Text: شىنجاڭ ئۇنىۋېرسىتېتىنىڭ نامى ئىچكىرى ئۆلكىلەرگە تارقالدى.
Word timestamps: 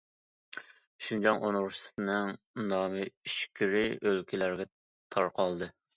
شىنجاڭ 1.07 1.43
ئۇنىۋېرسىتېتىنىڭ 1.49 2.33
نامى 2.71 3.03
ئىچكىرى 3.11 3.85
ئۆلكىلەرگە 3.99 4.69
تارقالدى. 5.17 5.71